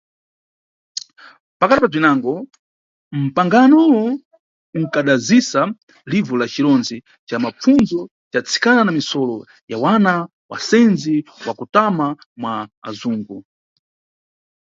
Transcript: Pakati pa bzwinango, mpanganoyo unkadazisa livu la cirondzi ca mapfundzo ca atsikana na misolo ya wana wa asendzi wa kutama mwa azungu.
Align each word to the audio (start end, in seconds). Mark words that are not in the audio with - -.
Pakati 1.59 1.81
pa 1.81 1.89
bzwinango, 1.91 2.33
mpanganoyo 3.23 4.03
unkadazisa 4.77 5.61
livu 6.11 6.33
la 6.37 6.45
cirondzi 6.53 6.97
ca 7.27 7.35
mapfundzo 7.43 8.01
ca 8.31 8.37
atsikana 8.41 8.81
na 8.83 8.93
misolo 8.97 9.35
ya 9.71 9.77
wana 9.83 10.13
wa 10.49 10.57
asendzi 10.61 11.15
wa 11.45 11.53
kutama 11.59 12.05
mwa 12.41 12.53
azungu. 12.89 13.37